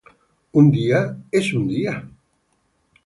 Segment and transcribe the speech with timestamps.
[0.55, 2.03] Un día es un día